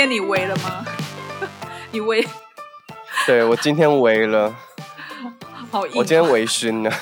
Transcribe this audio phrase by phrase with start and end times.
[0.00, 0.82] 天你围了吗？
[1.92, 2.26] 你围？
[3.26, 4.56] 对，我今天围了，
[5.70, 6.90] 好硬，我今天微醺了。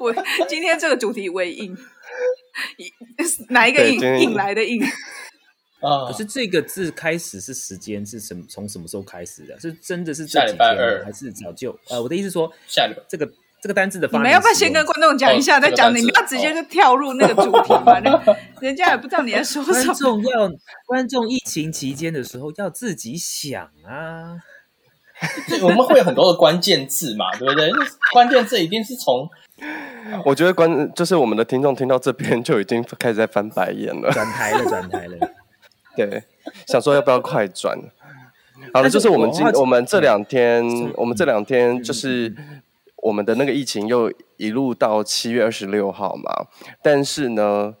[0.00, 0.12] 我
[0.48, 1.78] 今天这个主题微硬，
[3.50, 4.00] 哪一个硬？
[4.18, 4.82] 硬来的硬。
[5.80, 6.06] 啊！
[6.08, 8.42] 可是这个字开始是时间是什么？
[8.48, 9.56] 从什么时候开始的？
[9.60, 11.78] 是真的是这几天，还是早就？
[11.88, 13.30] 呃，我的意思是说，下礼拜这个
[13.62, 15.94] 这个单字的发音，你们要不要先跟观众讲一下，再讲？
[15.94, 18.00] 你们要直接就跳入那个主题吗？
[18.00, 18.20] 那
[18.60, 19.84] 人家也不知道你在说什么。
[19.84, 20.50] 观众要
[20.86, 24.38] 观众疫情期间的时候要自己想啊。
[25.62, 27.68] 我们会有很多的关键字嘛，对不对？
[28.12, 29.28] 关键字一定是从
[30.24, 35.16] 我觉得关就是我们的听众听到这边就已经开始在翻白眼了，转台了，转台了。
[35.96, 36.22] 对，
[36.68, 37.76] 想说要不要快转？
[38.72, 42.32] 好了，就是我们今我们这两天，我们这两天就是
[42.98, 46.46] 我们的那个疫情又一路到七月二十六号嘛，
[46.80, 47.74] 但是呢，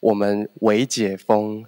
[0.00, 1.64] 我们微解封。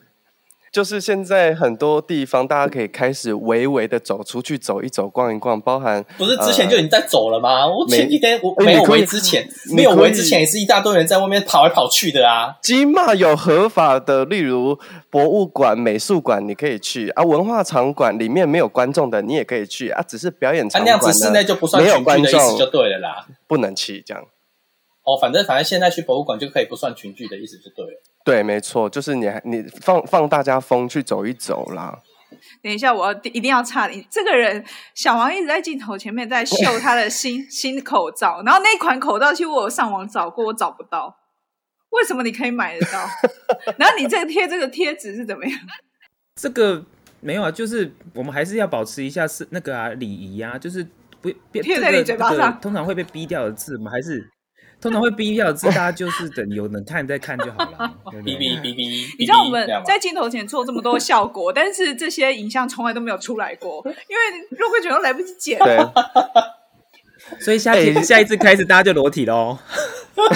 [0.70, 7.62] 就是现在很多地方，大家可以开始微微的走出去走一走、逛一逛，包含不是之前就已经在走了吗？
[7.62, 12.58] 呃、我前几天我没有围之前，没有围之前也是一大堆人在外面跑来跑去的啊。
[12.62, 17.22] 起码有合法的，例如博物馆、美术馆，你可以去啊。
[17.22, 20.02] 文化场馆里面没有观众的，你也可以去啊。
[20.06, 24.22] 只是表演场馆、啊、那样子室内就不算群聚的意思就对了啦，不能去这样。
[25.08, 28.02] 哦，反正反正现在去博物馆就可以不算群聚的意思就对了。
[28.24, 31.98] 对，没错，就是你你放放大家风去走一走啦。
[32.62, 34.06] 等一下，我要一定要插你。
[34.10, 34.62] 这个人
[34.94, 41.16] 小王一直在镜头前面在秀他的新 新口罩，然后那款口罩其实我有上网找过，我找不到。
[41.90, 43.08] 为什么你可以买得到？
[43.78, 45.58] 然后你这个贴这个贴纸是怎么样？
[46.38, 46.84] 这个
[47.20, 50.86] 没有啊，就是我们还是要保持一下是那个啊礼仪啊，就是
[51.22, 54.30] 不别贴在你嘴巴上，这个、通常会被逼掉的字，我们还是。
[54.80, 57.92] 通常会逼掉字，大家就是等有人看再看就好了。
[58.06, 64.22] 哔哔哔哔，你知道我们在镜头前做这么多效果，但是这些影像从来都没有出来过， 因为
[64.56, 65.58] 肉桂卷都来不及剪。
[65.58, 65.76] 对，
[67.42, 69.58] 所以下一下一次开始大家就裸体喽。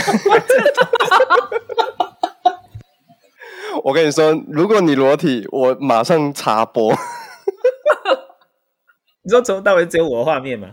[3.84, 6.93] 我跟你说，如果你裸体，我马上插播。
[9.25, 10.71] 你说从头到尾只有我的画面吗？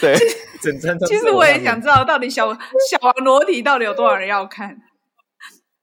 [0.00, 0.16] 对。
[1.06, 4.80] 其实我也想知道，到底小小王裸体到底有多少人要看？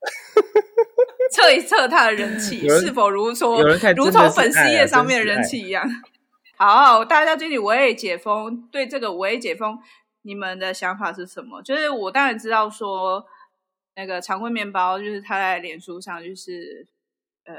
[1.30, 3.62] 测一测他的人气是否如说，
[3.96, 5.88] 如同粉丝页上面的人气一样。
[6.56, 9.78] 好，大家对于微解封，对这个微解封，
[10.22, 11.62] 你们的想法是什么？
[11.62, 13.24] 就是我当然知道说，
[13.96, 16.86] 那个常棍面包就是他在脸书上就是
[17.44, 17.54] 呃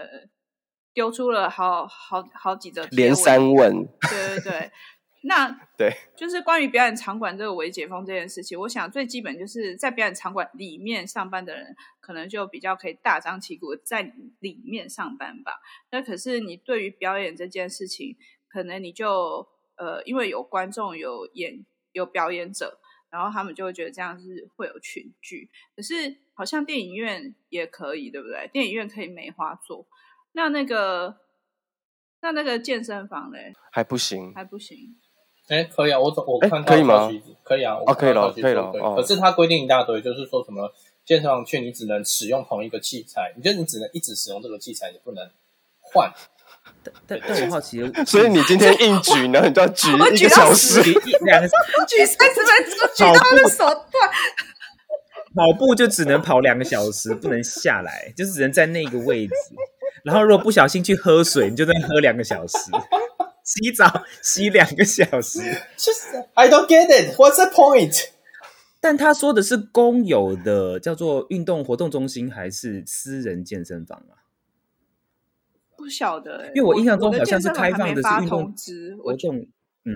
[0.94, 4.72] 丢出了好好好几个连三问，对对对。
[5.26, 15.54] 那 对，就是关于表演场馆这个微解封这件事情，我想最基本就是在表演场馆里面上班的人，可能就比较可以大张旗鼓在里面上班吧。
[15.92, 18.18] 那可是你对于表演这件事情，
[18.50, 19.48] 可能你就
[19.78, 22.80] 呃，因为有观众、有演、有表演者，
[23.10, 25.50] 然后他们就会觉得这样是会有群聚。
[25.76, 28.50] 可是好像电影院也可以，对不对？
[28.52, 29.88] 电影院可以梅花座，
[30.34, 31.18] 那那个
[32.22, 34.98] 那那个健身房嘞，还不行，还不行。
[35.48, 37.12] 哎，可以啊，我我看到可以吗？
[37.44, 38.72] 可以啊，啊，可以了，可以了。
[38.96, 40.74] 可是他规定一大堆，就是说什么
[41.06, 45.30] 健身房去你只能使用同一个器材，你觉得你只能一直使用这个器材，你不能
[45.80, 46.12] 换。
[46.82, 50.82] 但但但我好奇， 所以你今天硬举呢，你就要举一个小时，
[51.26, 51.48] 两个
[51.88, 54.10] 举三十分钟，举到他的手断。
[55.36, 59.34] 跑步就只能跑两个小时，不能下来，就是只能在那个位置。
[60.04, 62.58] 然后如果不小心去喝水，你就在喝两个小时。
[63.44, 65.40] 洗澡洗两个小时，
[65.76, 67.16] 就是 I don't get it.
[67.18, 68.10] What's the point？
[68.80, 74.24] 但他说的是公有的叫做运动活动中心还是私人健身房啊？
[75.76, 78.54] 不晓得、欸，因为我印象中好像是开放的是运动
[79.02, 79.38] 活动，
[79.84, 79.96] 嗯，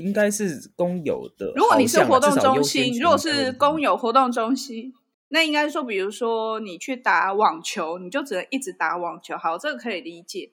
[0.00, 1.52] 应该是公有的。
[1.56, 4.92] 如果你是活动中心，如果是公有活动中心，
[5.28, 9.38] 那应该说，比如说你去打网球，你就只能一直打网球。
[9.38, 10.50] 好，这个可以理解。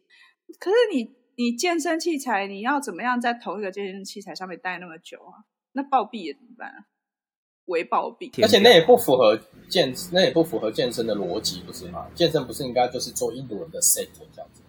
[0.58, 1.12] 可是你。
[1.36, 5.46] 你健身器材，你要怎么样在同一个健身器材上面待那么久啊？
[5.72, 6.86] 那暴毙也怎么办啊？
[7.66, 9.40] 微暴毙，而且那也不符合
[9.70, 12.08] 健，那也不符合健身的逻辑，不是吗？
[12.14, 14.62] 健身不是应该就是做一轮的 set 这样子？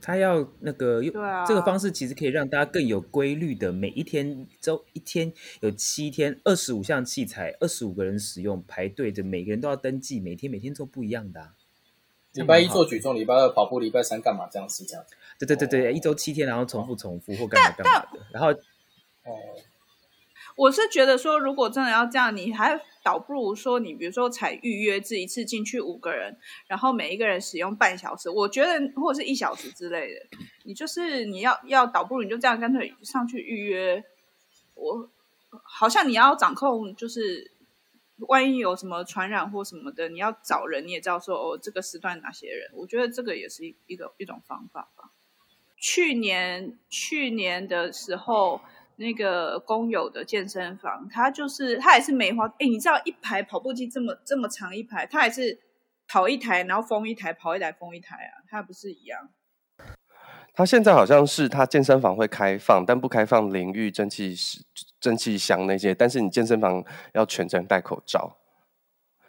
[0.00, 5.30] 他要那个用、啊、这个方式，其实可以让大家更有规律的，每一天周一天
[5.60, 11.54] 有七天，二十五项器材，二十五个人使用，排队的，每个人都要登记，每天每天做不一样的、啊。
[12.32, 14.48] 礼拜一做举重，礼拜二跑步，礼拜三干嘛？
[14.50, 15.16] 这样是这样子。
[15.38, 18.20] 对对对对，一周七天，然后重复重复或干嘛干嘛的。
[18.32, 19.32] 然后，哦，
[20.56, 26.36] 我是觉得说，如果真的要这样，你还倒不如说你比如说采预约制，一次进去五个人，
[26.66, 30.20] 然后每一个人使用半小时，我觉得或者是一小时之类的，
[30.64, 34.04] 你就是你要要倒不如你就这样干脆上去预约。
[34.74, 35.08] 我
[35.62, 37.50] 好像你要掌控，就是
[38.26, 45.12] 万一有什么传染或什么的，你要找人，你也知道说哦，这个时段哪些人，我觉得这个也是一一个一种方法吧。
[45.76, 48.60] 去年去年的时候，
[48.96, 52.46] 那个工友的健身房，他就是他也是梅花。
[52.58, 55.60] 哎，你知道一排跑步机这么这么长一排，他还是
[56.08, 59.30] 跑一台，然后封一台，跑一台封一台啊，他不是一样？
[60.58, 64.60] 它现在好像是它健身房会开放，但不开放淋浴、蒸汽室、
[64.98, 65.94] 蒸汽箱那些。
[65.94, 66.84] 但是你健身房
[67.14, 68.36] 要全程戴口罩，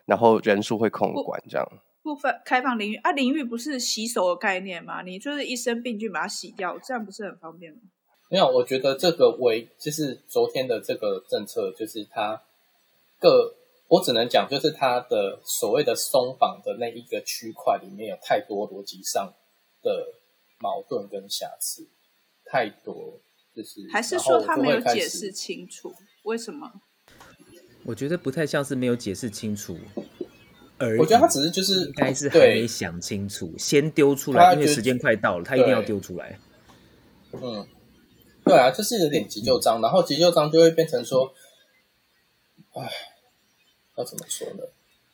[0.08, 1.72] 然后人数会控管这样。
[2.02, 5.04] 部分开放淋浴啊，淋浴不是洗手的概念吗？
[5.04, 7.82] 你就是一生病菌把它洗掉，这样不是很方便吗？
[8.32, 12.42] 没有，我觉得这个为就是昨天的这个政策，就是它
[13.20, 13.54] 各
[13.88, 19.32] 我只能讲，就是它的所谓的松绑的那一个区块里面有太多逻辑上
[19.84, 20.08] 的
[20.60, 21.88] 矛盾跟瑕疵，
[22.46, 23.20] 太多，
[23.56, 26.82] 就是还是说他没有解释清楚为什么？
[27.84, 29.78] 我觉得不太像是没有解释清楚。
[30.98, 36.40] 我觉得他只是就是应该是还没想清楚，先丢出来，因为时间快到了，他一定要丢出来。
[37.34, 37.68] 嗯，
[38.46, 41.34] 对啊，就是有点急救章，然后急救章就会变成说，
[42.74, 42.90] 哎，
[43.98, 44.64] 要怎么说呢？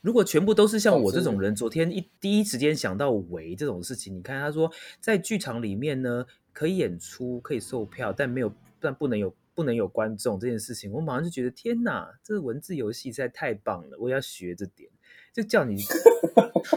[0.06, 6.24] 如果全部都是像我这种人，昨天一第一时间想到围这种事情，你看他说在剧场里面呢，
[6.54, 14.88] 可以演出，可以售票，但没有，但不能有不能有观众这件事情，我马上就觉得天哪，这个文字游戏实在太棒了，我要学这点。
[15.34, 15.82] 就叫你，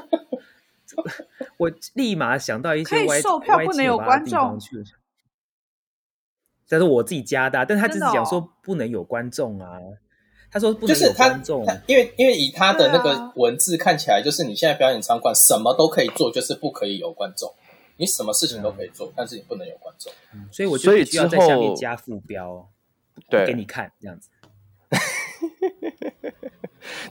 [1.59, 4.83] 我立马想到一些歪售票不能有观众去，
[6.67, 9.79] 但是我自己加的，但他只是讲说不能有观众啊。
[10.51, 17.53] 他说不能有观众，因为因为以他的那个文字看起来，就是你现在表演场馆什么都可以做，就是不可以有观众。
[17.97, 20.13] 你什么事情都可以做，但是你不能有观众。
[20.53, 22.69] 所以我就必须要在下面加副标，
[23.29, 24.29] 对，给你看这样子。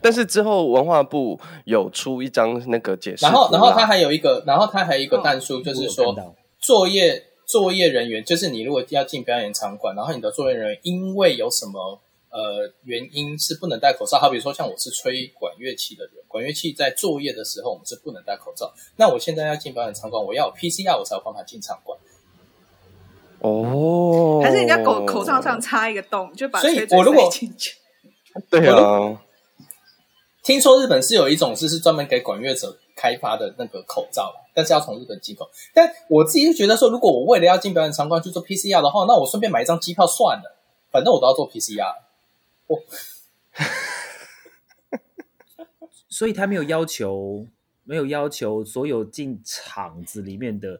[0.01, 6.15] 但是之后文化部有出一张那个解释，然后然后他还有一个，然后他还有一个但书，就是说
[6.59, 11.99] 作业作业人员，就是你如果要进表演场馆，然后你的作业人员因为有什么
[12.29, 21.97] 呃原因是不能戴口罩，好比如说像我是吹管乐器的人，管乐器在作业的时候我们是不能戴口罩，那我现在要进表演场馆，我要有 PCR 我才有办法进场馆。
[23.39, 27.75] 哦，还是人家口口罩上插一个洞，就把所以我如果进去。
[28.49, 29.21] 对啊。
[30.43, 35.45] 听说日本是有一种是是专门给管乐者开发的那个口罩，但是要从日本进口。
[35.73, 40.55] 但我自己就觉得说，如果我为了要进表演场馆去做 PCR 的话，那我顺便买一张机票算了，
[40.89, 41.93] 反正我都要做 PCR。
[42.67, 42.83] 哦，
[46.09, 47.47] 所以他没有要求，
[47.83, 50.79] 没有要求所有进厂子里面的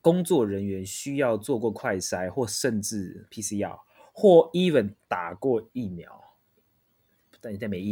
[0.00, 3.78] 工作人员需要做过快筛，或甚至 PCR，
[4.12, 6.22] 或 even 打过疫苗。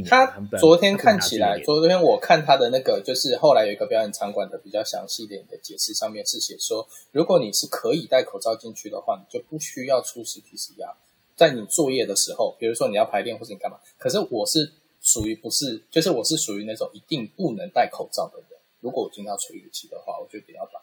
[0.09, 0.27] 他
[0.59, 10.95] 昨天看起来，昨天我看他的那个，就是后来有一个表演场馆的比较详细一点的解释，上面是写说，如果你是可以戴口罩进去的话，你就不需要出示 PCR。
[11.37, 18.49] 在你作业的时候，比如说你要排练或者你干嘛，可是我是属于不是，就是我是属于那种一定不能戴口罩的人。
[18.81, 20.81] 如果我今天要吹乐器的话，我就得要把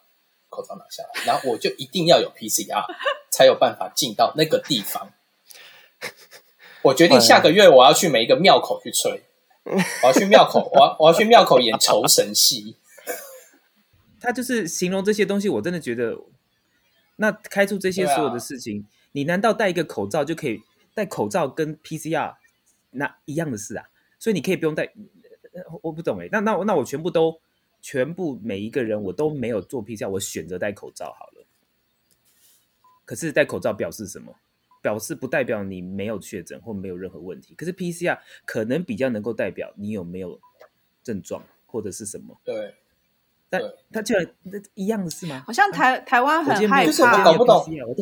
[0.50, 2.84] 口罩拿下来，然后我就一定要有 PCR
[3.32, 5.14] 才有办法进到那个地方。
[6.84, 9.22] 我决定下个月我要去每一个庙口去吹，
[9.64, 12.76] 我要去庙口， 我要我要去庙口演酬神戏。
[14.20, 16.16] 他就是形容这些东西，我真的觉得，
[17.16, 20.62] 那开出这些所有的事情，啊、你难道戴一个口罩就可以？
[20.94, 22.36] 戴口罩跟 PCR
[22.92, 23.86] 那一样的事啊？
[24.20, 24.92] 所以你可以不用戴，
[25.82, 26.28] 我不懂哎。
[26.32, 27.40] 那那那我全部都
[27.82, 31.46] 全部每一个人我都没有做 PCR，我选择戴口罩好了。
[33.06, 34.36] 可是戴口罩表示什么？
[34.82, 40.40] 表示不代表你没有确诊或没有任何问题，可是 PCR 可能比较能够代表你有没有
[41.04, 42.36] 症状或者是什么。
[42.44, 42.74] 对，
[43.52, 44.26] 但他居然
[44.74, 45.44] 一样的是吗？
[45.46, 47.24] 好像台台湾很害怕，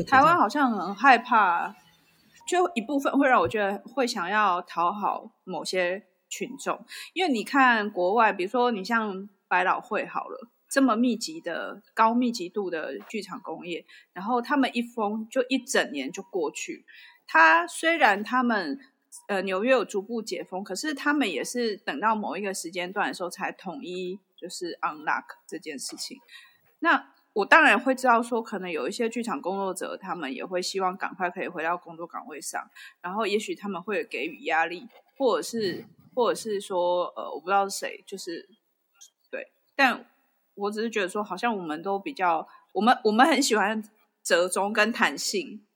[0.08, 1.76] 台湾好像很害怕，
[2.48, 6.80] 就一部分会让我觉得会想要讨好某些群众，
[7.14, 10.48] 因为你看国外，比如说你像百老汇好了。
[10.72, 16.86] 这么密集的高密集度的剧场工业，然后他们一封就一整年就过去。
[17.26, 18.80] 他虽然他们
[19.28, 26.18] 呃纽约有逐步解封，可是他们也是等到某一个时间段的时候才统一就是 unlock 这件事情。
[26.80, 32.70] 那我当然会知道说，可能有一些剧场工作者，他们也会希望赶快可以回到工作岗位上，
[33.02, 34.88] 然后也许他们会给予压力。
[35.18, 38.48] 或者是或者是说呃，我不知道是谁，就是
[39.30, 40.06] 对，但
[40.56, 43.84] 我只是觉得说，好像我们都比较，我们我们很喜欢
[44.24, 45.68] 折中跟弹性。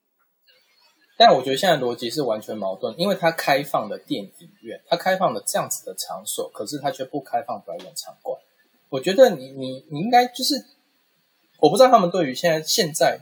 [1.18, 8.40] 但我觉得现在逻辑是完全矛盾，因为它开放了电影院，它开放了这样子的场所，可是它却不开放表演场馆。
[8.94, 10.54] 我觉得你你你应该就是，
[11.60, 13.20] 我不知道他们对于现在现在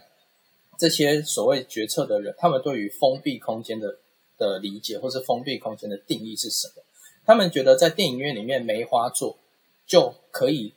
[0.78, 4.00] 这些所谓决策的人，他们对于封闭空间的
[4.38, 6.84] 的理解，或是封闭空间的定义是什么？
[7.26, 9.40] 他们觉得在电影院里面梅花座
[9.86, 10.74] 就可以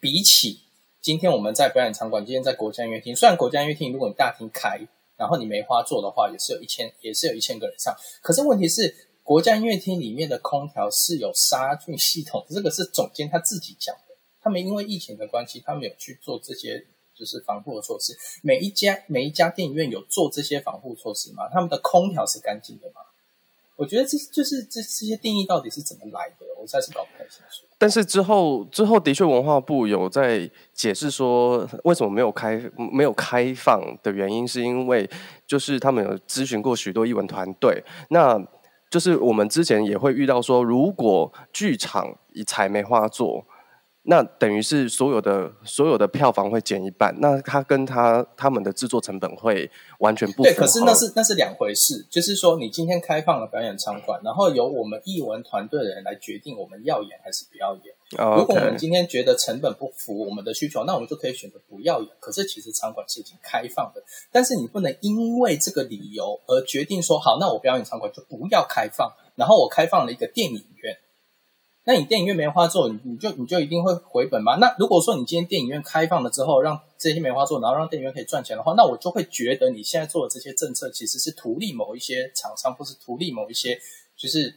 [0.00, 0.60] 比起
[1.02, 4.80] 今天我们在表演场馆，今天在国家音乐厅，虽然国家音乐厅如果你大厅开。
[5.18, 7.94] 然后你梅花座的话，也是有一千，也是有一千个人上。
[8.22, 14.11] 可是问题是，国家音乐厅里面的空调是有杀菌系统，这个是总监他自己讲的。
[14.42, 16.84] 他们因为疫情的关系，他们有去做这些
[17.14, 18.16] 就是防护的措施。
[18.42, 21.48] 每一家每一家电影院有做这些防护措施吗？
[21.52, 23.02] 他们的空调是干净的吗？
[23.76, 27.66] 我觉得这就是这这些定义到底是怎么来的，我实在是搞不太清楚。
[27.78, 32.60] 但是之后之后的确，文化部有在解释说，为什么没有开
[32.92, 35.08] 没有开放的原因，是因为
[35.46, 38.40] 就是他们有咨询过许多艺文团队，那
[38.90, 43.46] 就是我们之前也会遇到说，如果剧场以采梅花座。
[44.04, 50.42] 那等于是所有的所有的票房会减一半，那他跟他他们的制作成本会完全不。
[50.42, 52.04] 对，可是那是那是两回事。
[52.10, 57.94] 就是说，你今天开放了表演场馆，然后由我们艺文团队的人来决定我们要演还是不要演。
[58.18, 58.38] Oh, okay.
[58.40, 62.10] 如果我们今天觉得成本不符我们的需求，那我们就可以选择不要演。
[62.18, 70.98] 可是其实场馆是已经开放的，但是你不能因为这个理由而决定说，好，那我表演场馆就不要开放，然后我开放了一个电影院。
[71.84, 74.54] 那你电影院梅花座，你你就你就一定会回本吗？
[74.56, 83.76] 那如果说你今天电影院开放了之后，让这些梅花座，然后让电影院可以赚钱的话，那我就会觉得你现在做的这些政策其实是图利某一些厂商，或是图利某一些
[84.16, 84.54] 就是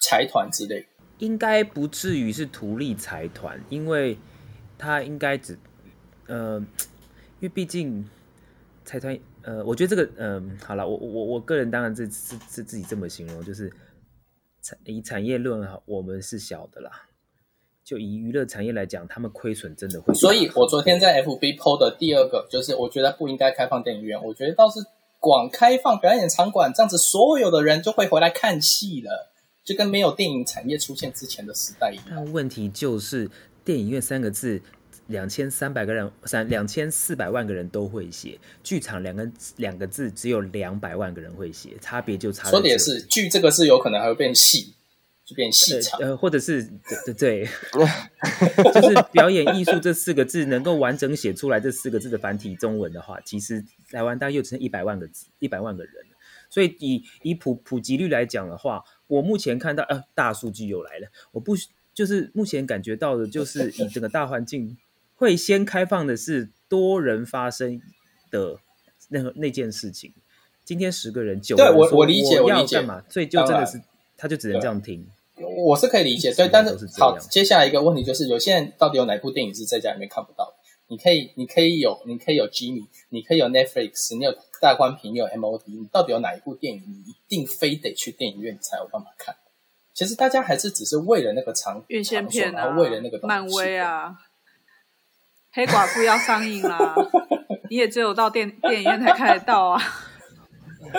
[0.00, 0.86] 财团之类。
[1.18, 4.16] 应该不至于是图利财团，因为
[4.78, 5.58] 他应该只
[6.28, 8.08] 呃，因为毕竟
[8.86, 13.70] 财团呃，我觉得这个嗯、呃，好了，我我我个人当然是是是自己这么形容，就是。
[14.84, 17.08] 以产业论，我们是小的啦。
[17.84, 20.12] 就以娱乐产业来讲，他们亏损真的会。
[20.14, 24.20] 所以我昨天在 FB PO 的第二个，就是我觉得不应该开放电影院。
[24.24, 24.80] 我觉得倒是
[25.20, 29.32] 广开放表演场馆，这样子所有的人就会回来看戏了，
[29.64, 32.06] 就跟没有电影产业出现之前的时代一样。
[32.10, 33.30] 但问题就是
[33.64, 34.60] 电影院三个字。
[35.08, 38.38] 两千三百个人，三两千四百万个人都会写。
[38.62, 42.60] 剧场两个两个字，只有两百万个人会写，差别就差在这里。
[42.60, 44.74] 说的也是，剧这个字有可能还会变戏，
[45.24, 46.00] 就变戏场。
[46.00, 47.48] 呃，或者是对对对，
[48.74, 55.92] 就是表演艺术这四个字能够完整写出来这四个字的繁体中文的话，其实台湾大概又只剩一百万个字，一百万个人。
[56.50, 61.54] 所以以以普普及率来讲的话，我目前看到呃大数据又来了，我不
[61.94, 64.76] 就是目前感觉到的就是以整个大环境。
[65.16, 67.80] 会先开放的是多人发生
[68.30, 68.58] 的
[69.08, 70.12] 那那件事情。
[70.64, 73.80] 今天十个人九对我我理解我理解嘛，所以就真的是
[74.16, 75.06] 他就只能这样听。
[75.38, 80.54] 我是可以理解，对，但是好，接下来一个问题就是，有些人到底有哪部电影是在家里面看不到？
[80.88, 89.36] 你可以，你可以有，你可以有 Jimmy，你可以有 Netflix，你有大观屏，你有 MOD，你到底有哪一部电影你一定非得去电影院才有办法看？
[89.92, 94.16] 其实大家还是只是为了那个长院线片啊，为了那个漫威啊。
[95.56, 96.94] 黑寡妇要上映啦，
[97.70, 99.82] 你也只有到电电影院才看得到啊。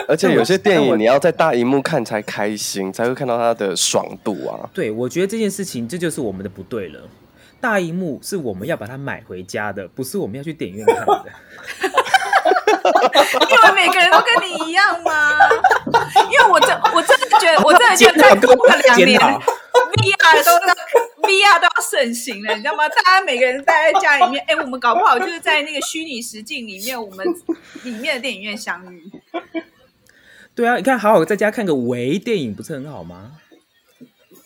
[0.08, 4.68] 而且有些 电影你要在大荧幕看才开心，才会看到它的爽度啊。
[4.74, 7.00] 对，我觉得这件事情这就是我们的不对了。
[7.62, 11.26] 大荧幕是我们要把它买回家的，不是我们要去电影院看的。
[13.48, 15.38] 因为每个人都跟你一样吗？
[16.32, 20.82] 因为我真我真的觉得，我真的觉得再过两年，VR 都那个
[21.28, 21.67] VR 都要
[21.98, 22.88] 盛行了， 你知道吗？
[22.90, 27.26] 大家每个人待在家里面， 哎，我们搞不好就是在那个虚拟实境里面，我们
[27.84, 29.12] 里面的电影院相遇。
[30.56, 33.34] 对啊，你看，好好在家看个微电影，不是很好吗？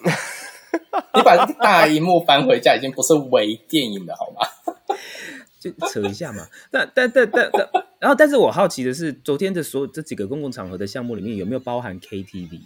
[1.14, 4.48] 你把大荧幕搬回家，已经不是微电影了，好吗？
[5.60, 6.48] 就扯一下嘛。
[6.72, 12.60] 但但但但但，然后，但是我好奇的是，昨天的所有这几个公共场合的项目里面，有没有包含 KTV？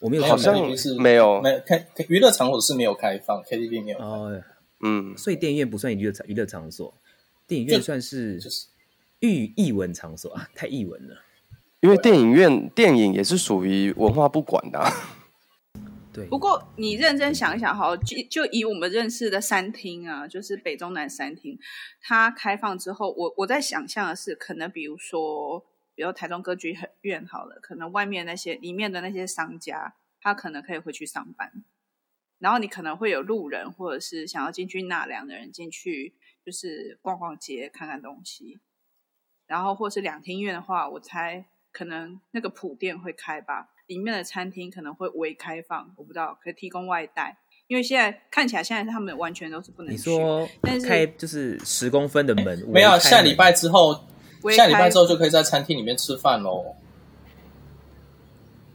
[0.00, 3.98] 我没有，好像是没有，没有开娱乐场所是没有开放，KTV 没有。
[3.98, 4.42] 哦，
[4.80, 6.94] 嗯，所以电影院不算娱乐场娱乐场所，
[7.46, 8.66] 电影院算是就是
[9.20, 11.22] 艺艺文场所啊，太艺文了。
[11.80, 14.90] 因为电影院电影也是属于文化不管的啊。
[16.12, 21.58] 对，不过你认真想一想，好，就就以我们认识的三厅啊，就是北中南三厅，
[22.00, 25.64] 它开放之后，我我在想象的是，可能比如说
[25.98, 31.64] 比如台中歌剧院好了，可能外面那些里面的那些商家，他可能可以回去上班，
[32.38, 36.14] 然后你可能会有路人或者是想要进去纳凉的人进去，
[36.46, 38.60] 就是逛逛街看看东西，
[39.48, 47.38] 然后或是两厅院的话，我猜可能那个普店会开吧，里面的餐厅可能会微开放，我不知道可以提供外带。
[47.66, 49.92] 因为现在看起来，现在他们完全都是不能。
[49.92, 52.96] 你说，但是开就是十公分的门，没有。
[53.00, 54.06] 下礼拜之后，
[54.54, 56.76] 下礼拜之后就可以在餐厅里面吃饭喽。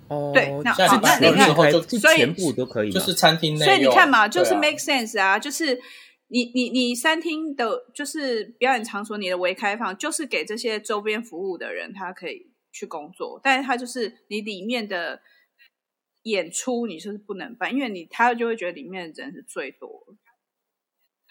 [0.07, 3.65] 哦，对，那下礼拜之后就全部都可以，就是餐厅内。
[3.65, 5.79] 所以你看嘛，就是 make sense 啊，就是
[6.27, 15.21] 你你你餐厅的，就是表演场所，你的微开放，就是给这些周边服务的人，他可以去工作，但是他就是你里面的。
[16.25, 19.89] 演出你就是不能办，因为你他就会觉得里面的人是最多，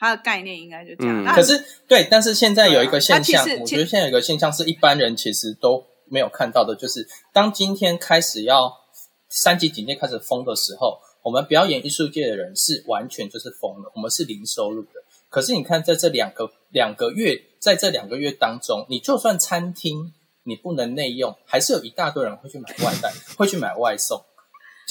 [0.02, 1.24] 他的概念应该就这样。
[1.24, 8.80] 嗯、可是对，但是现在有一个现象，我觉得现在有一个现象是一般人其实都没有看到的，就是当今天开始要
[9.28, 14.88] 三级警戒开始封的时候，我们表演艺术界的人是完全就是封了，我们是零收入的。
[15.28, 24.20] 可是你看，在这两个两个月，在这两个月当中，你就算餐厅你不能内用，还是有一大堆人会去买外带，会去买外送。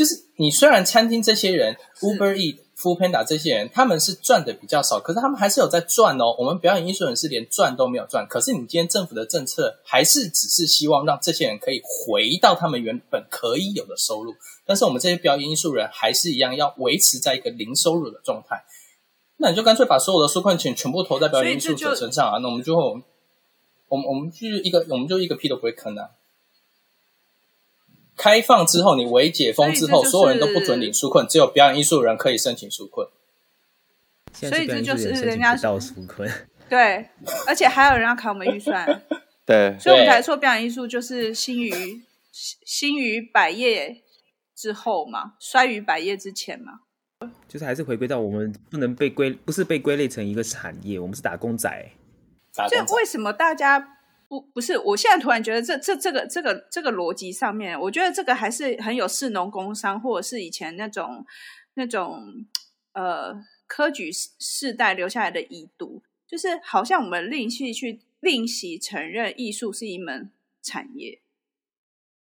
[0.01, 6.35] 就是你虽然餐厅这些人，Uber Eat、Foodpanda 这些人，他们是赚的比较少，可是他们还是有在赚哦。
[6.39, 14.33] 我们表演艺术人是连赚都没有赚，可是你今天政府的政策还是只是希望让这些人可以回到他们原本可以有的收入，
[14.65, 18.63] 但是我们这些表演艺术人还是一样要维持在一个零收入的状态。
[19.37, 22.39] 那你就干脆把所有的纾困钱全部投在表演艺术者身上啊！
[22.39, 22.95] 那我们就我
[23.97, 26.09] 们我们就一个我们就一个屁都不会坑啊！
[28.21, 33.07] 开放之后，你微解封之后，所，就是、所有人都不准领纾困，只有表演艺术人可以申请纾困。
[34.31, 36.31] 所以这就是人家到纾困。
[36.69, 37.09] 对，
[37.47, 38.85] 而且还有人要砍我们预算。
[39.43, 41.73] 对，所以我们才说表演艺术就是兴于
[42.31, 44.03] 兴于百业
[44.55, 46.81] 之后嘛，衰于百业之前嘛。
[47.47, 51.67] 就是还是回归到我们不能被归，不是被归类成一个产业，我们是打工仔。
[52.53, 52.85] 打工仔。
[52.85, 53.97] 就为什么大家？
[54.31, 61.25] 不不是，我现在突然觉得这这这个这个这个逻辑上面，我觉得这个还是很有士农工商，或者是以前那种
[61.73, 62.45] 那种
[62.93, 71.19] 呃科举世世代留下来的遗毒，就是好像我们吝去去吝惜承认艺术是一门产业，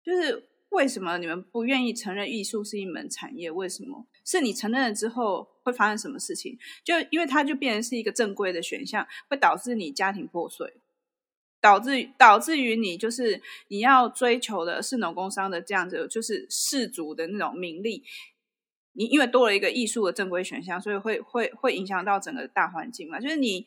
[0.04, 3.50] 就是为什么你们不愿意承认艺术是一门产业？
[3.50, 4.06] 为什么？
[4.24, 6.56] 是你承认了之后会发生什么事情？
[6.84, 10.72] 就因为它就变成是一个正规的选项，会导致你家庭破碎。
[11.66, 18.04] 导致导致于你就是你要追求的是农工商的这样子，就是世俗的那种名利。
[18.92, 23.18] 你因为多了一个艺术的正规选项，所以会会会影响到整个大环境嘛。
[23.18, 23.66] 就是你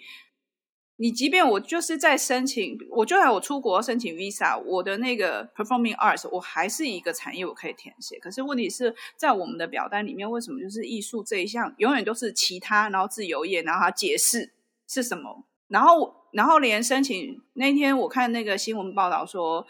[0.96, 8.18] 你即便我就是在申请，我就算我出国申请 visa，我的那个 performing arts 我还是一个产业，我可以填写。
[8.20, 14.54] 可是问题是在我们的表单里面，为什么就是艺术这一项永远都是其他，然后自由业，然后他解释
[14.88, 16.18] 是什么，然后。
[16.32, 19.65] 然后连申请那天，我看那个新闻报道说，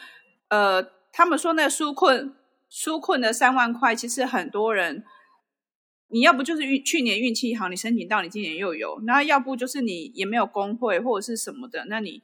[0.50, 2.36] 呃，他们说那纾困
[2.72, 5.04] 纾困的三万块，其实很多人，
[6.10, 12.22] 你要不就是运去年运气好，你申请到，你今年又有；那要不就是你也没有工会或者是什么的，那你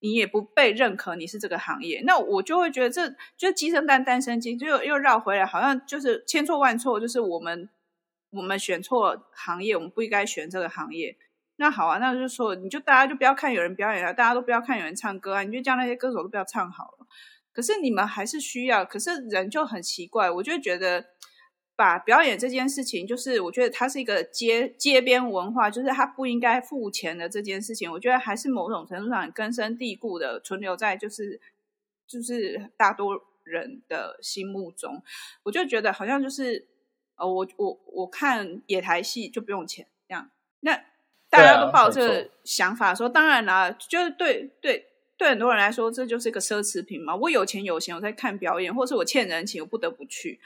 [0.00, 7.68] 你也不被认可，你是这个行业，那我就会觉得这就鸡生蛋，蛋生鸡，就又绕回来，好像就是千错万错，就是我们
[8.30, 11.16] 我们选错行业，我们不应该选这个行业。
[11.58, 17.06] 那好啊，那就说，你就大家就不要看有人表演啊，大家都不要看有人唱歌啊，你就叫那些歌手都不要唱好了。
[17.50, 21.06] 可是你们还是需要，可是人就很奇怪，我就觉得
[21.74, 31.40] 把表演这件事情，就是我觉得它是一个街街边文化，就是它不应该付钱的这件事情，我觉得还是某种程度上根深蒂固的存留在就是
[32.06, 35.02] 就是大多人的心目中。
[35.44, 36.68] 我就觉得好像就是
[37.14, 40.78] 呃，我我我看野台戏就不用钱这样，那。
[41.28, 44.86] 大家都抱这个想法说，当然啦，就是对对
[45.16, 47.14] 对很多人来说，这就是一个奢侈品嘛。
[47.16, 50.40] 我有钱有闲，我在看表演，或是我欠人情，我不得不去。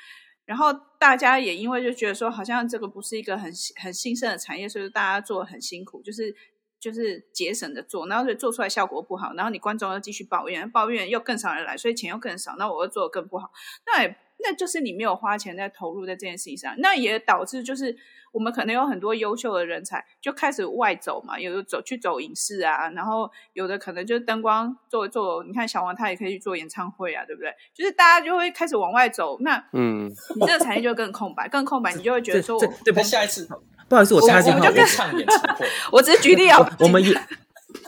[0.46, 6.34] 然后大家也因为就觉得说，好像这个不是一个很很兴盛的产业，所以大家做很辛苦，就是
[6.80, 13.52] 就是节省的做，然后就做出来效果不好，然后你观众又继续抱怨，抱怨又更少人来，所以钱又更少，那我又做的更不好，
[13.86, 17.96] 那也那就是你没有花钱在投入在这件事情上，那也导致就是。
[18.32, 27.52] 我们可能有很多优秀的人才，就开始外走嘛，有的走去走影视啊，然后有的可能就是灯光做做，你看小王他也可以去做演唱会啊，对不对？
[27.74, 33.48] 就是大家就会开始往外走，那嗯，你这个产业就更空白，更空白，你就会觉得说我，对，不下一次，
[33.88, 37.12] 不好意思，我插一句话，我就唱演唱会， 我只是举例啊，我们也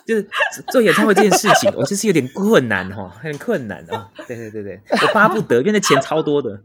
[0.07, 0.29] 就是
[0.69, 4.11] 做演唱会这件事情，我就是有点困难哈，很困难哦。
[4.27, 6.63] 对对对对，我巴不得，因为那钱超多的。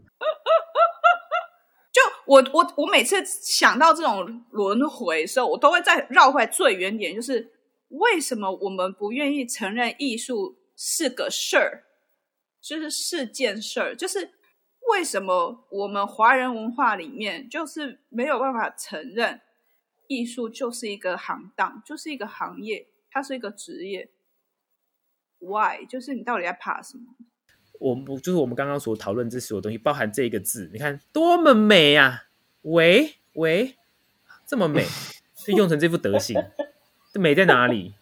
[1.90, 7.50] 就我我我每次想到这种轮回的时候，我都会再绕回来最原点，就是
[7.88, 11.84] 为什么我们不愿意承认艺术是个事儿，
[12.60, 14.30] 就是是件事儿，就是
[14.92, 19.40] 为什么我们华人文化里面就是没有办法承认
[20.08, 22.86] 艺术就是一个行当，就是一个行业。
[23.10, 24.08] 它是一个职业
[25.38, 25.86] ，Why？
[25.88, 27.04] 就是你到底在怕什么？
[27.80, 32.24] 我们就是我们刚刚所讨论这所有东西，包含这个字，你看多么美啊！
[32.62, 33.76] 喂喂，
[34.44, 34.84] 这么美，
[35.46, 36.42] 就用成这副德行，
[37.12, 37.94] 这美在哪里？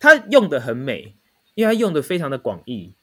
[0.00, 1.14] 它用的很美，
[1.54, 2.94] 因为它用的非常的广义，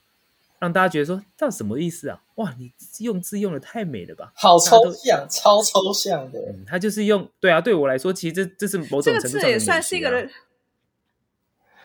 [0.58, 2.22] 让大家觉得说，这什么意思啊？
[2.34, 4.34] 哇，你用字用的太美了吧？
[4.36, 6.38] 好抽象，超抽象的。
[6.40, 10.30] 嗯，他就是用，对啊，对我来说，其实这这是某种程度上的、啊、这个字也算是一个人。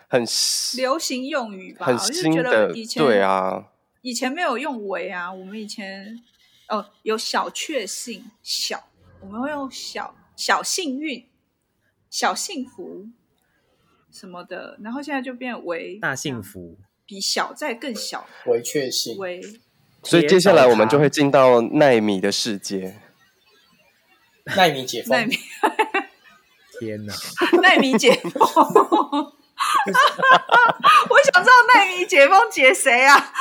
[0.08, 0.24] 很
[0.76, 1.98] 流行用语吧，很
[2.32, 3.68] 觉得以前对啊，
[4.00, 6.18] 以前没有用“为”啊，我们以前
[6.68, 8.88] 哦有小确幸，小
[9.20, 11.26] 我们会用小小幸运、
[12.08, 13.06] 小幸福
[14.10, 19.42] 什么的，然后现在就变为大幸福，比小再更小，为确幸，为。
[20.04, 22.98] 所以接下来我们就会进到奈米的世界，
[24.56, 25.28] 奈米解封，
[26.80, 27.12] 天哪，
[27.60, 29.32] 奈米解封。
[31.10, 33.32] 我想知道奈米解封解谁啊？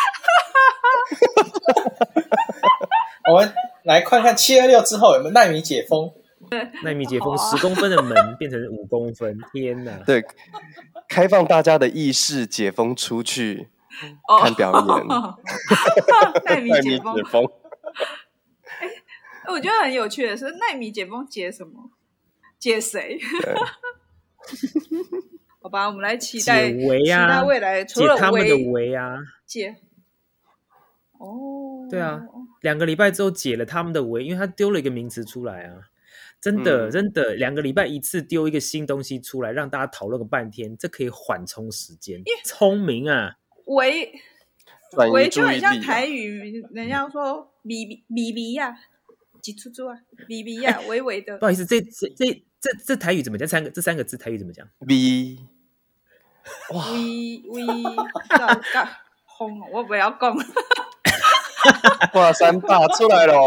[3.31, 6.11] 我们来看看七二六之后有没有奈米解封。
[6.81, 9.91] 奈米解封，十公分的门变成五公分，天哪！
[10.05, 10.23] 对，
[11.09, 13.67] 开放大家的意识，解封出去
[14.41, 15.07] 看表演。
[16.45, 16.97] 奈米解
[17.29, 17.43] 封。
[18.79, 18.87] 哎，
[19.51, 21.91] 我觉得很有趣的是，奈米解封解什么？
[22.57, 23.19] 解谁？
[25.67, 29.75] 好吧，我们来期待，解围啊、期待未来除了解他们的围啊，解。
[31.19, 32.21] 哦，对啊，
[32.62, 35.82] 两个礼拜之后解了他们的围，因为他丢了一个名词出来啊，
[36.39, 44.13] 真的、嗯、真的，两个礼拜一次丢一个新东西出来，让大家讨论个半天，这可以缓冲时间，聪明啊，围
[45.12, 48.73] 围就很像台语，人家说咪咪咪咪呀，
[49.41, 49.99] 几出出啊，
[50.30, 52.25] 咪咪呀，微微的，不好意思，这这这
[52.62, 53.47] 这这台语怎么讲？
[53.47, 54.65] 三个这三个字台语怎么讲？
[54.80, 55.57] 咪。
[56.73, 56.91] 哇！
[56.91, 57.83] 微微
[58.29, 59.60] 嘎嘎轰！
[59.71, 60.38] 我不要讲。
[62.13, 62.31] 哇！
[62.33, 63.33] 三大出来了！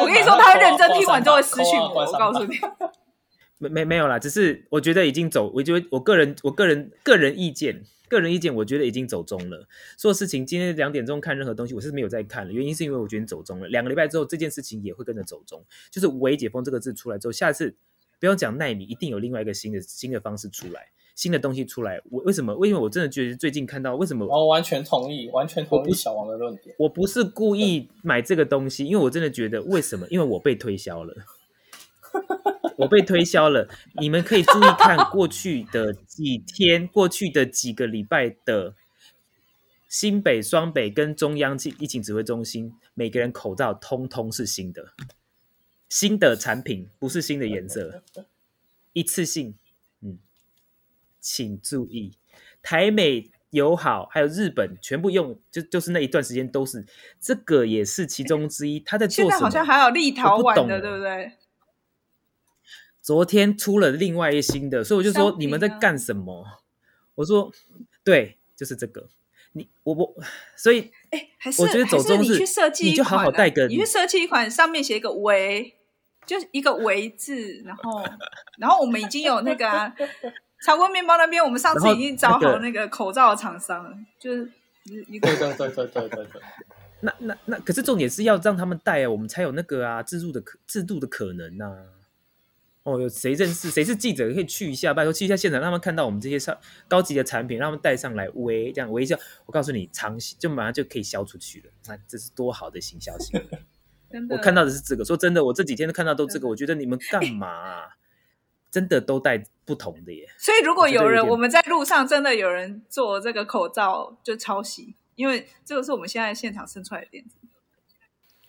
[0.00, 2.04] 我跟你说，他认真听完之后会私讯我。
[2.06, 2.56] 我告诉你，
[3.58, 5.50] 没没没有啦，只是我觉得已经走。
[5.54, 9.66] 我觉得我个人，我个人个人意见，个人意见，我觉得已经走中了。
[9.96, 12.52] 所有事情，今天两点钟看任何东西，我是没有在看了。
[12.52, 13.66] 原因是因为我觉得走中了。
[13.68, 15.64] 两个礼拜之后，这件事情也会跟着走中。
[15.90, 17.76] 就是“微解封”这个字出来之后，下次。
[18.24, 22.00] 不用讲奈米，一定有另外一个新的新的方式出来，新的东西出来。
[22.10, 22.54] 我为什么？
[22.56, 24.24] 为什么我真的觉得最近看到为什么？
[24.24, 26.74] 我完全同意，完全同意小王的论点。
[26.78, 30.06] 我不是故意买这个东西，因为我真的觉得为什么？
[30.08, 31.14] 因为我被推销了，
[32.78, 33.68] 我被推销了。
[34.00, 38.74] 你们可以注意看过去的几天，过去的几个礼拜的
[39.86, 44.94] 新北、双北跟中央疫情指挥中心，每个人口罩通通是新的。
[45.94, 48.02] 新的产品不是新的颜色，
[48.94, 49.54] 一次性。
[50.00, 50.18] 嗯，
[51.20, 52.14] 请注意，
[52.60, 56.84] 台美友好还有日本全部用，就就是那一段时间都是
[57.20, 58.80] 这个，也是其中之一。
[58.84, 59.38] 他在做什么？
[59.38, 61.34] 现在好像还有立陶宛的，对不对？
[63.00, 66.44] 昨天出了另外一新的，所以我就说你们在干什么？
[67.14, 67.52] 我说
[68.02, 69.08] 对，就是这个。
[69.52, 70.16] 你我我，
[70.56, 75.72] 所以哎，还是我觉得走中是你去设计，你就好好带个，你去设计一款上面写一个“微”。
[76.26, 78.04] 就是一个“围”字，然后，
[78.58, 79.94] 然后我们已经有那个啊，
[80.64, 84.50] 超过面包那边，我们上次已经找好那个口罩的厂商了，就是
[85.08, 85.28] 一个。
[85.28, 86.42] 对对对对对对对。
[87.00, 91.84] 那那那，可是重点是要让他们戴啊，我们才有那个啊，制度的可制度的可能呐、啊。
[92.84, 93.70] 哦，有谁认识？
[93.70, 94.92] 谁是记者可以去一下？
[94.92, 96.54] 拜托去一下现场，让他们看到我们这些上
[96.86, 99.18] 高级的产品，让他们带上来围这样围一下。
[99.46, 101.70] 我告诉你，长就马上就可以销出去了。
[101.86, 103.58] 那这是多好的行销行为！
[104.30, 107.88] 我看到的是这个，说真的，我这几天都看到都这个，我觉得你们干嘛、啊？
[108.70, 110.28] 真的都戴不同的耶。
[110.36, 117.36] 所以如果有人我，我们在路上真的有人做这个口罩，就抄袭，因为这个是我们现在现场生出来的点子。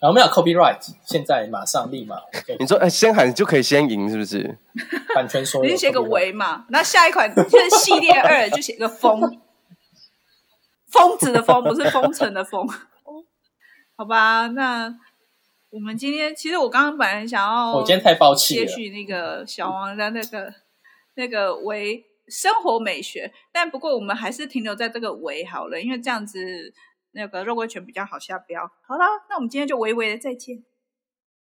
[0.00, 2.16] 然后我们有 copyright，现在马上立马。
[2.58, 4.58] 你说，哎，先喊就可以先赢，是不是？
[5.14, 9.20] 版权说，你就写个“围”嘛，那下一款就是系列二，就写个“疯”，
[10.90, 12.66] 疯子的“疯”不是封城的“封”。
[13.94, 14.98] 好吧，那。
[15.76, 18.64] 我们今天其实我刚刚本来想要，我今天太爆气了。
[18.64, 20.50] 接续那个小王的那个
[21.16, 23.30] 那个为生活美学。
[23.52, 26.38] 但不过我们还是停留在这个为好了，因为这样子
[27.10, 28.62] 那个肉桂犬比较好下标。
[28.88, 30.64] 好了，那我们今天就微微的再见。